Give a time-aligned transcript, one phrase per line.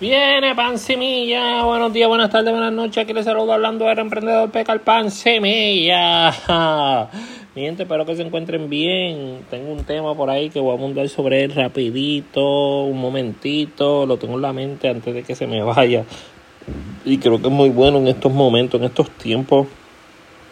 [0.00, 3.04] Viene pan semilla, buenos días, buenas tardes, buenas noches.
[3.04, 6.30] Aquí les saludo hablando del emprendedor Peca el pan semilla.
[7.54, 9.40] Mi gente, espero que se encuentren bien.
[9.50, 14.06] Tengo un tema por ahí que voy a abundar sobre él rapidito, un momentito.
[14.06, 16.06] Lo tengo en la mente antes de que se me vaya.
[17.04, 19.66] Y creo que es muy bueno en estos momentos, en estos tiempos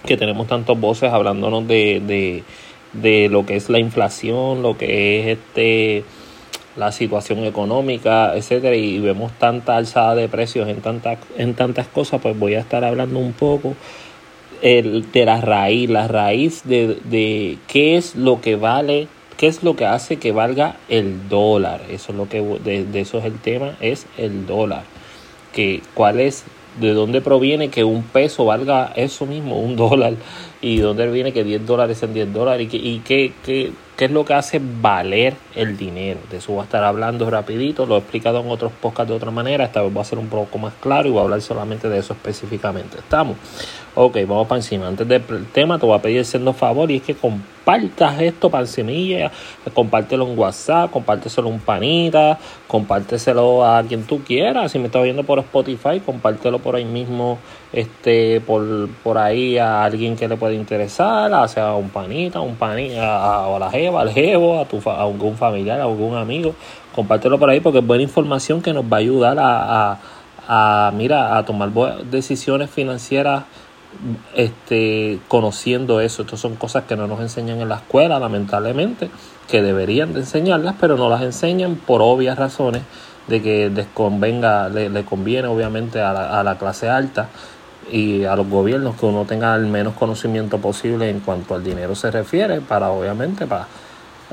[0.05, 2.43] que tenemos tantas voces hablándonos de, de,
[2.93, 6.05] de lo que es la inflación, lo que es este
[6.79, 12.21] la situación económica, etcétera, y vemos tanta alzada de precios en tantas en tantas cosas,
[12.21, 13.75] pues voy a estar hablando un poco
[14.63, 19.63] el, de la raíz, la raíz de, de qué es lo que vale, qué es
[19.63, 21.83] lo que hace que valga el dólar.
[21.91, 24.85] Eso es lo que de, eso es el tema, es el dólar.
[25.53, 26.45] Que cuál es
[26.81, 30.15] de dónde proviene que un peso valga eso mismo, un dólar,
[30.61, 33.73] y de dónde viene que 10 dólares sean 10 dólares, y, que, y qué, qué,
[33.97, 36.21] qué es lo que hace valer el dinero.
[36.31, 39.31] De eso voy a estar hablando rapidito, lo he explicado en otros podcasts de otra
[39.31, 41.89] manera, esta vez voy a ser un poco más claro y voy a hablar solamente
[41.89, 42.99] de eso específicamente.
[42.99, 43.37] ¿Estamos?
[44.01, 44.87] Ok, vamos para encima.
[44.87, 48.65] Antes del tema te voy a pedir siendo favor y es que compartas esto para
[48.65, 49.33] semilla,
[49.75, 52.39] compártelo en WhatsApp, compárteselo un panita,
[52.69, 54.71] compárteselo a quien tú quieras.
[54.71, 57.39] Si me estás viendo por Spotify, compártelo por ahí mismo,
[57.73, 62.55] este, por, por ahí a alguien que le pueda interesar, a sea un panita, un
[62.55, 66.55] panita, a, la jeva, al jevo, a, tu, a algún familiar, a algún amigo.
[66.95, 70.93] Compártelo por ahí porque es buena información que nos va a ayudar a, a, a
[70.93, 71.73] mira, a tomar
[72.05, 73.43] decisiones financieras
[74.35, 76.23] este, conociendo eso.
[76.23, 79.11] Estas son cosas que no nos enseñan en la escuela, lamentablemente,
[79.49, 82.83] que deberían de enseñarlas, pero no las enseñan por obvias razones
[83.27, 87.29] de que les convenga, le, conviene obviamente a la, a la, clase alta
[87.93, 91.95] y a los gobiernos que uno tenga el menos conocimiento posible en cuanto al dinero
[91.95, 93.67] se refiere, para obviamente para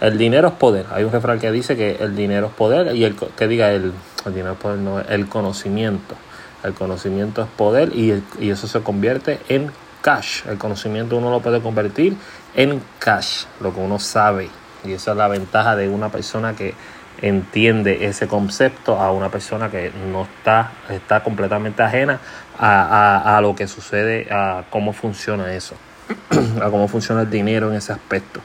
[0.02, 0.86] el dinero es poder.
[0.92, 3.94] Hay un refrán que dice que el dinero es poder y el que diga el,
[4.26, 6.16] el dinero es poder, no, el conocimiento.
[6.64, 10.42] El conocimiento es poder y, y, eso se convierte en cash.
[10.48, 12.18] El conocimiento uno lo puede convertir
[12.56, 14.50] en cash, lo que uno sabe.
[14.84, 16.74] Y esa es la ventaja de una persona que
[17.22, 22.20] entiende ese concepto a una persona que no está, está completamente ajena
[22.58, 25.76] a, a, a lo que sucede, a cómo funciona eso,
[26.62, 28.42] a cómo funciona el dinero en ese aspecto.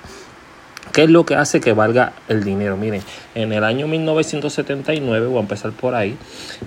[0.93, 2.77] ¿Qué es lo que hace que valga el dinero?
[2.77, 3.03] Miren,
[3.37, 6.17] en el año 1979, voy a empezar por ahí,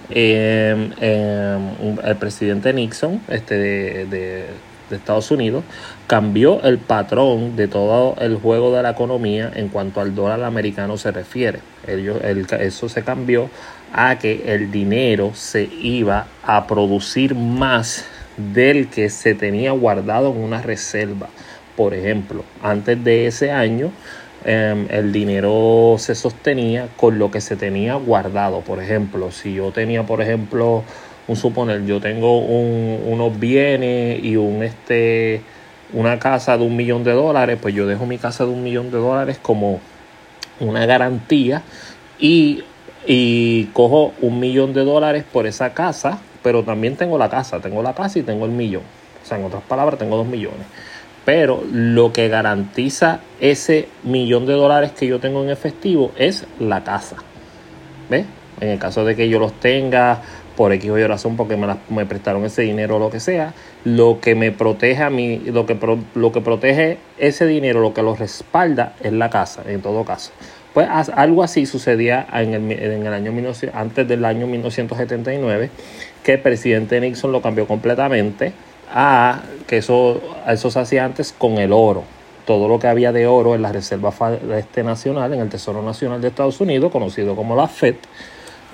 [0.09, 1.57] eh, eh,
[2.03, 4.45] el presidente Nixon este de, de,
[4.89, 5.65] de, Estados Unidos
[6.07, 10.95] cambió el patrón de todo el juego de la economía en cuanto al dólar americano
[10.95, 11.59] se refiere.
[11.85, 13.49] Ellos, el, eso se cambió
[13.91, 18.05] a que el dinero se iba a producir más
[18.37, 21.27] del que se tenía guardado en una reserva.
[21.75, 23.91] Por ejemplo, antes de ese año,
[24.45, 28.61] eh, el dinero se sostenía con lo que se tenía guardado.
[28.61, 30.83] Por ejemplo, si yo tenía, por ejemplo,
[31.27, 35.41] un suponer, yo tengo un, unos bienes y un este
[35.93, 38.89] una casa de un millón de dólares, pues yo dejo mi casa de un millón
[38.89, 39.79] de dólares como
[40.59, 41.61] una garantía
[42.19, 42.63] y,
[43.05, 47.83] y cojo un millón de dólares por esa casa, pero también tengo la casa, tengo
[47.83, 48.81] la casa y tengo el millón.
[49.23, 50.65] O sea, en otras palabras, tengo dos millones
[51.25, 56.83] pero lo que garantiza ese millón de dólares que yo tengo en efectivo es la
[56.83, 57.17] casa.
[58.09, 58.25] ¿Ves?
[58.59, 60.21] En el caso de que yo los tenga
[60.55, 63.19] por X o Y razón porque me, la, me prestaron ese dinero o lo que
[63.19, 63.53] sea,
[63.83, 65.77] lo que me protege a mí, lo que,
[66.13, 70.31] lo que protege ese dinero, lo que lo respalda es la casa, en todo caso.
[70.73, 73.31] Pues algo así sucedía en el, en el año
[73.73, 75.69] antes del año 1979,
[76.23, 78.53] que el presidente Nixon lo cambió completamente
[78.93, 80.21] a que eso,
[80.55, 82.03] se hacía antes con el oro.
[82.45, 84.13] Todo lo que había de oro en la Reserva
[84.57, 87.95] este Nacional, en el Tesoro Nacional de Estados Unidos, conocido como la FED,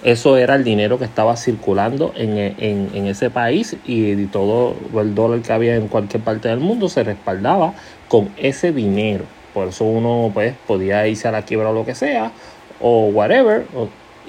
[0.04, 5.14] eso era el dinero que estaba circulando en, en, en ese país y, todo el
[5.14, 7.74] dólar que había en cualquier parte del mundo se respaldaba
[8.08, 9.26] con ese dinero.
[9.54, 12.32] Por eso uno pues podía irse a la quiebra o lo que sea,
[12.80, 13.66] o whatever,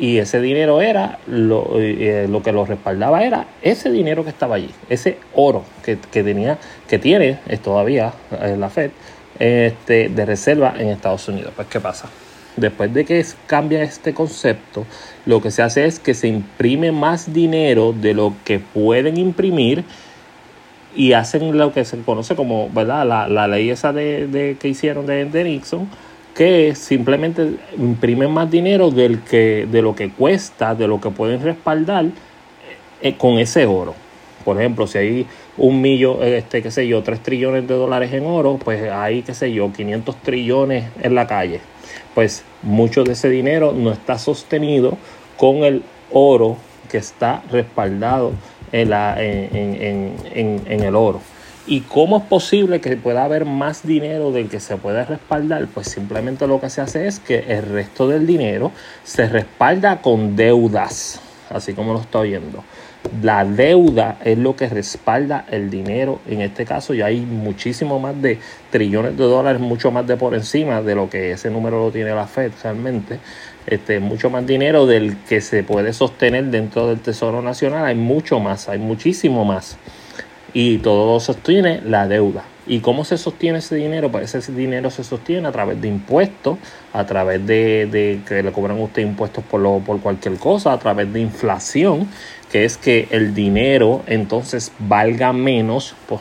[0.00, 4.56] y ese dinero era lo, eh, lo, que lo respaldaba era ese dinero que estaba
[4.56, 6.58] allí ese oro que, que tenía
[6.88, 8.90] que tiene es todavía eh, la Fed
[9.38, 11.52] este, de reserva en Estados Unidos.
[11.54, 12.08] Pues qué pasa
[12.56, 14.86] después de que cambia este concepto
[15.26, 19.84] lo que se hace es que se imprime más dinero de lo que pueden imprimir
[20.96, 24.68] y hacen lo que se conoce como verdad la, la ley esa de, de que
[24.68, 25.88] hicieron de, de Nixon
[26.34, 31.42] que simplemente imprimen más dinero del que, de lo que cuesta, de lo que pueden
[31.42, 32.06] respaldar
[33.02, 33.94] eh, con ese oro.
[34.44, 35.26] Por ejemplo, si hay
[35.58, 39.34] un millón, este, qué sé yo, 3 trillones de dólares en oro, pues hay, qué
[39.34, 41.60] sé yo, 500 trillones en la calle.
[42.14, 44.96] Pues mucho de ese dinero no está sostenido
[45.36, 46.56] con el oro
[46.90, 48.32] que está respaldado
[48.72, 51.20] en, la, en, en, en el oro.
[51.66, 55.66] ¿Y cómo es posible que pueda haber más dinero del que se puede respaldar?
[55.66, 58.72] Pues simplemente lo que se hace es que el resto del dinero
[59.04, 61.20] se respalda con deudas,
[61.50, 62.64] así como lo está oyendo.
[63.22, 66.20] La deuda es lo que respalda el dinero.
[66.26, 68.38] En este caso ya hay muchísimo más de
[68.70, 72.14] trillones de dólares, mucho más de por encima de lo que ese número lo tiene
[72.14, 73.18] la Fed realmente.
[73.66, 77.84] Este, mucho más dinero del que se puede sostener dentro del Tesoro Nacional.
[77.84, 79.76] Hay mucho más, hay muchísimo más.
[80.52, 82.44] Y todo sostiene la deuda.
[82.66, 84.10] ¿Y cómo se sostiene ese dinero?
[84.10, 86.58] Pues ese dinero se sostiene a través de impuestos,
[86.92, 90.78] a través de, que le cobran a usted impuestos por, lo, por cualquier cosa, a
[90.78, 92.08] través de inflación
[92.50, 96.20] que es que el dinero entonces valga menos, pues,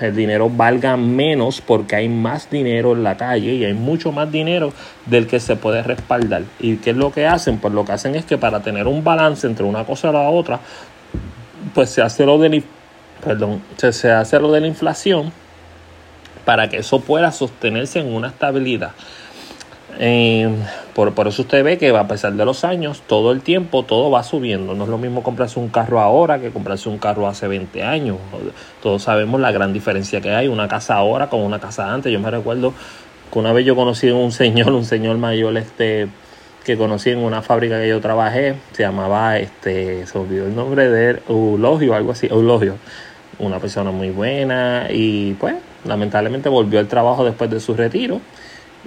[0.00, 4.30] el dinero valga menos porque hay más dinero en la calle y hay mucho más
[4.30, 4.72] dinero
[5.06, 6.42] del que se puede respaldar.
[6.60, 7.58] ¿Y qué es lo que hacen?
[7.58, 10.28] Pues lo que hacen es que para tener un balance entre una cosa y la
[10.28, 10.60] otra,
[11.74, 12.62] pues se hace lo de,
[13.24, 15.32] perdón, se hace lo de la inflación
[16.44, 18.92] para que eso pueda sostenerse en una estabilidad.
[20.00, 20.48] Eh,
[20.94, 24.10] por, por, eso usted ve que a pesar de los años, todo el tiempo, todo
[24.10, 24.74] va subiendo.
[24.74, 28.16] No es lo mismo comprarse un carro ahora que comprarse un carro hace 20 años.
[28.82, 32.12] Todos sabemos la gran diferencia que hay, una casa ahora con una casa antes.
[32.12, 32.72] Yo me recuerdo
[33.32, 36.08] que una vez yo conocí a un señor, un señor mayor este
[36.68, 40.90] que conocí en una fábrica que yo trabajé, se llamaba, este, se olvidó el nombre
[40.90, 42.74] de él, Eulogio, algo así, Eulogio.
[43.38, 45.54] Una persona muy buena y pues
[45.86, 48.20] lamentablemente volvió al trabajo después de su retiro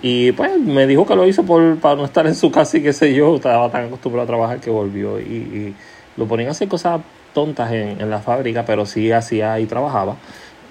[0.04, 2.84] y pues me dijo que lo hizo por, para no estar en su casa y
[2.84, 5.74] qué sé yo, estaba tan acostumbrado a trabajar que volvió y,
[6.18, 7.02] lo ponían a hacer cosas
[7.34, 10.18] tontas en, la fábrica, pero sí hacía y trabajaba.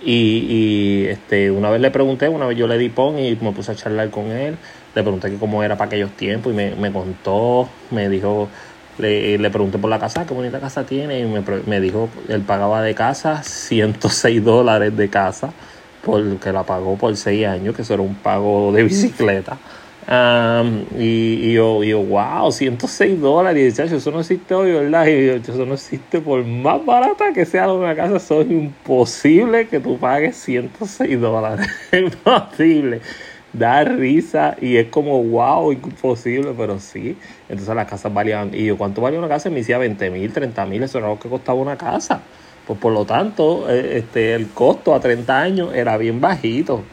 [0.05, 3.51] Y, y, este, una vez le pregunté, una vez yo le di pon y me
[3.51, 4.57] puse a charlar con él,
[4.95, 8.49] le pregunté que cómo era para aquellos tiempos y me, me contó, me dijo,
[8.99, 12.43] le, le, pregunté por la casa, qué bonita casa tiene y me, me dijo, él
[12.43, 15.53] pagaba de casa 106 dólares de casa
[16.03, 19.59] porque la pagó por seis años, que eso era un pago de bicicleta.
[20.99, 23.79] y, yo, yo, wow, 106 dólares.
[23.79, 25.07] Y eso no existe hoy, ¿verdad?
[25.07, 28.17] Y yo, eso no existe por más barata que sea una casa.
[28.17, 31.69] Eso es imposible que tú pagues 106 dólares.
[31.93, 33.01] imposible.
[33.53, 37.17] Da risa y es como, wow, imposible, pero sí.
[37.49, 38.55] Entonces las casas valían.
[38.55, 39.51] Y yo, ¿cuánto valía una casa?
[39.51, 40.83] me decía 20 mil, 30 mil.
[40.83, 42.21] Eso era lo que costaba una casa.
[42.67, 46.85] Pues por lo tanto, eh, este, el costo a 30 años era bien bajito.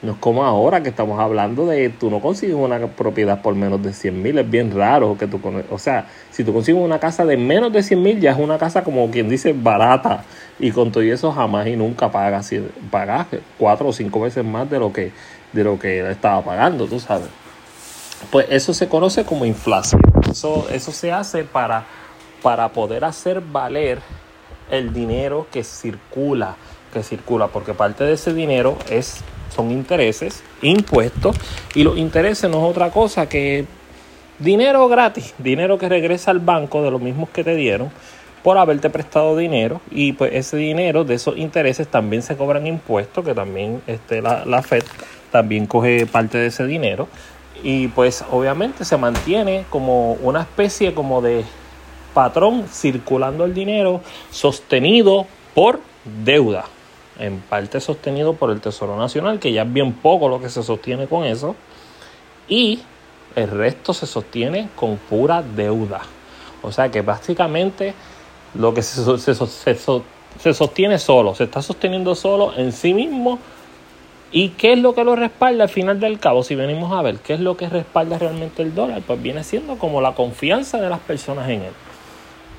[0.00, 3.82] No es como ahora que estamos hablando de tú no consigues una propiedad por menos
[3.82, 5.40] de 100 mil, es bien raro que tú,
[5.70, 8.58] o sea, si tú consigues una casa de menos de 100 mil ya es una
[8.58, 10.22] casa como quien dice barata
[10.60, 12.48] y con todo eso jamás y nunca pagas,
[12.92, 13.26] pagas
[13.58, 15.10] cuatro o cinco veces más de lo que
[15.52, 17.28] de lo que estaba pagando, tú sabes.
[18.30, 20.00] Pues eso se conoce como inflación.
[20.30, 21.86] Eso, eso se hace para,
[22.42, 24.00] para poder hacer valer
[24.70, 26.56] el dinero que circula,
[26.92, 29.20] que circula, porque parte de ese dinero es,
[29.54, 31.36] son intereses, impuestos,
[31.74, 33.66] y los intereses no es otra cosa que
[34.38, 37.90] dinero gratis, dinero que regresa al banco de los mismos que te dieron
[38.42, 43.24] por haberte prestado dinero y pues ese dinero de esos intereses también se cobran impuestos
[43.24, 44.84] que también este, la, la Fed
[45.30, 47.08] también coge parte de ese dinero
[47.62, 51.44] y pues obviamente se mantiene como una especie como de
[52.14, 55.80] patrón circulando el dinero sostenido por
[56.24, 56.64] deuda,
[57.18, 60.62] en parte sostenido por el Tesoro Nacional, que ya es bien poco lo que se
[60.62, 61.56] sostiene con eso,
[62.48, 62.80] y
[63.34, 66.00] el resto se sostiene con pura deuda.
[66.62, 67.94] O sea que básicamente
[68.54, 69.18] lo que se,
[70.38, 73.38] se sostiene solo, se está sosteniendo solo en sí mismo.
[74.30, 76.42] ¿Y qué es lo que lo respalda al final del cabo?
[76.42, 79.78] Si venimos a ver qué es lo que respalda realmente el dólar, pues viene siendo
[79.78, 81.72] como la confianza de las personas en él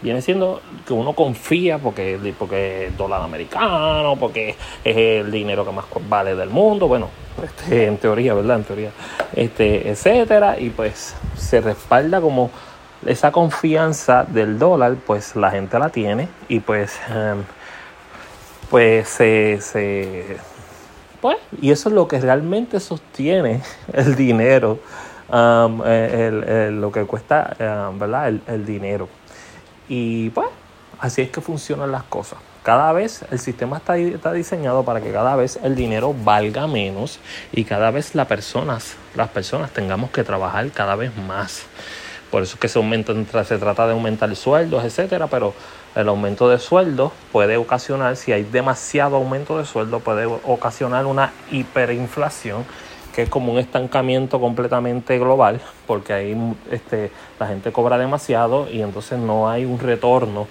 [0.01, 5.71] viene siendo que uno confía porque, porque es dólar americano, porque es el dinero que
[5.71, 7.09] más vale del mundo, bueno,
[7.43, 8.57] este, en teoría, ¿verdad?
[8.57, 8.91] En teoría,
[9.35, 12.49] este, etcétera, y pues se respalda como
[13.05, 17.43] esa confianza del dólar, pues la gente la tiene y pues, em,
[18.69, 20.37] pues se, se,
[21.21, 23.61] pues, y eso es lo que realmente sostiene
[23.93, 24.79] el dinero,
[25.31, 27.55] um, el, lo que cuesta,
[27.89, 28.33] um, ¿verdad?
[28.47, 29.07] el dinero.
[29.87, 30.47] Y pues
[30.99, 32.39] así es que funcionan las cosas.
[32.63, 37.19] Cada vez el sistema está, está diseñado para que cada vez el dinero valga menos
[37.51, 41.63] y cada vez las personas, las personas tengamos que trabajar cada vez más.
[42.29, 45.53] Por eso es que se, aumenta, se trata de aumentar sueldos, etcétera, pero
[46.01, 51.31] el aumento de sueldos puede ocasionar, si hay demasiado aumento de sueldo, puede ocasionar una
[51.51, 52.65] hiperinflación
[53.13, 56.37] que es como un estancamiento completamente global, porque ahí
[56.71, 60.47] este, la gente cobra demasiado y entonces no hay un retorno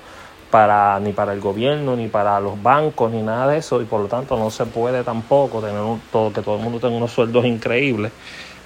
[0.50, 4.00] para ni para el gobierno ni para los bancos ni nada de eso y por
[4.00, 7.44] lo tanto no se puede tampoco tener todo que todo el mundo tenga unos sueldos
[7.44, 8.12] increíbles.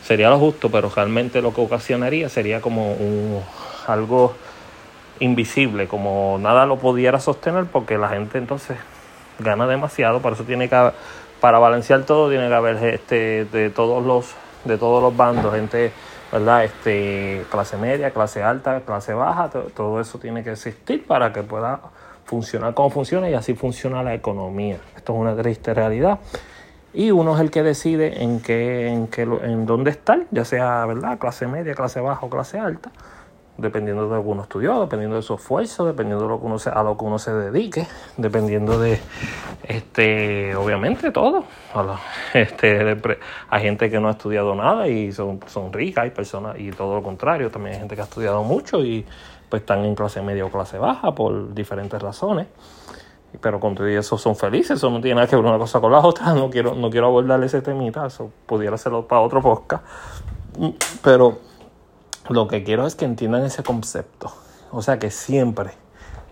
[0.03, 3.41] Sería lo justo pero realmente lo que ocasionaría sería como un
[3.87, 4.35] algo
[5.23, 8.77] invisible como nada lo pudiera sostener porque la gente entonces
[9.39, 10.91] gana demasiado por eso tiene que
[11.41, 15.93] para balancear todo tiene que haber este de todos los de todos los bandos gente
[16.33, 16.65] ¿verdad?
[16.65, 21.81] Este, clase media, clase alta, clase baja, todo eso tiene que existir para que pueda
[22.25, 24.79] funcionar como funciona y así funciona la economía.
[24.97, 26.21] Esto es una triste realidad.
[26.95, 30.87] Y uno es el que decide en qué, en qué, en dónde estar, ya sea,
[30.87, 31.19] ¿verdad?
[31.19, 32.91] Clase media, clase baja o clase alta
[33.59, 36.59] dependiendo de lo que uno estudió, dependiendo de su esfuerzo, dependiendo de lo que uno
[36.59, 38.99] se, a lo que uno se dedique, dependiendo de,
[39.63, 41.45] este, obviamente todo.
[42.35, 42.97] Este,
[43.51, 46.95] hay gente que no ha estudiado nada y son, son ricas, hay personas, y todo
[46.95, 49.05] lo contrario, también hay gente que ha estudiado mucho y
[49.49, 52.47] pues están en clase media o clase baja por diferentes razones.
[53.41, 55.93] Pero con todo eso son felices, eso no tiene nada que ver una cosa con
[55.93, 59.85] la otra, no quiero, no quiero abordar ese temita, eso pudiera hacerlo para otro podcast.
[61.03, 61.39] Pero
[62.33, 64.33] lo que quiero es que entiendan ese concepto.
[64.71, 65.73] O sea que siempre,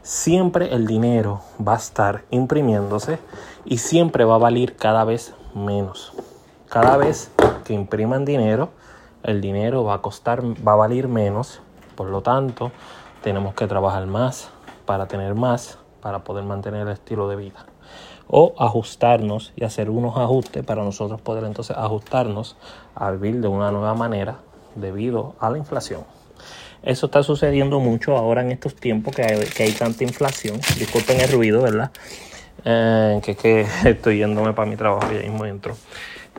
[0.03, 3.19] siempre el dinero va a estar imprimiéndose
[3.65, 6.13] y siempre va a valer cada vez menos.
[6.69, 7.31] Cada vez
[7.65, 8.71] que impriman dinero,
[9.23, 11.61] el dinero va a costar, va a valer menos.
[11.97, 12.73] Por lo tanto,
[13.23, 14.49] tenemos que trabajar más
[14.87, 17.67] para tener más, para poder mantener el estilo de vida.
[18.27, 22.57] O ajustarnos y hacer unos ajustes para nosotros poder entonces ajustarnos
[22.95, 24.39] a vivir de una nueva manera
[24.75, 26.03] debido a la inflación.
[26.83, 30.59] Eso está sucediendo mucho ahora en estos tiempos que hay, que hay tanta inflación.
[30.79, 31.91] Disculpen el ruido, ¿verdad?
[32.65, 35.77] Eh, que que estoy yéndome para mi trabajo y ahí mismo entro.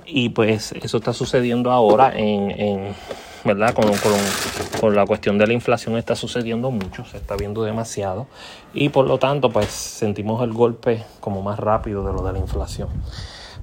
[0.06, 2.96] Y pues eso está sucediendo ahora en, en
[3.44, 3.74] ¿verdad?
[3.74, 8.28] Con, con, con, la cuestión de la inflación está sucediendo mucho, se está viendo demasiado
[8.74, 12.40] y por lo tanto pues sentimos el golpe como más rápido de lo de la
[12.40, 12.90] inflación.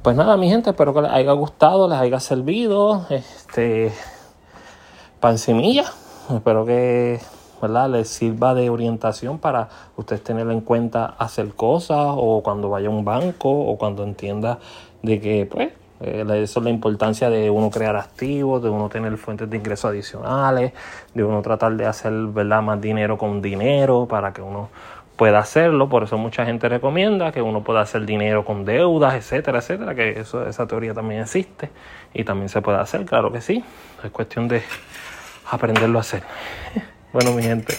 [0.02, 3.06] Pues nada, mi gente, espero que les haya gustado, les haya servido.
[3.10, 3.92] Este,
[5.20, 5.84] pan semilla.
[6.34, 7.20] Espero que
[7.60, 7.90] ¿verdad?
[7.90, 12.90] les sirva de orientación para ustedes tener en cuenta hacer cosas o cuando vaya a
[12.90, 14.58] un banco o cuando entienda
[15.02, 19.16] de que pues eh, eso es la importancia de uno crear activos, de uno tener
[19.16, 20.72] fuentes de ingresos adicionales,
[21.14, 22.62] de uno tratar de hacer ¿verdad?
[22.62, 24.68] más dinero con dinero para que uno
[25.16, 25.88] pueda hacerlo.
[25.88, 30.20] Por eso mucha gente recomienda que uno pueda hacer dinero con deudas, etcétera, etcétera, que
[30.20, 31.70] eso, esa teoría también existe
[32.14, 33.64] y también se puede hacer, claro que sí.
[34.02, 34.62] Es cuestión de
[35.50, 36.22] aprenderlo a hacer.
[37.12, 37.74] Bueno, mi gente,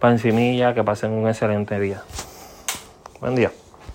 [0.00, 0.18] pan
[0.74, 2.02] que pasen un excelente día.
[3.20, 3.50] Buen día.